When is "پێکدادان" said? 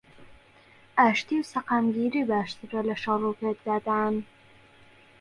3.39-4.15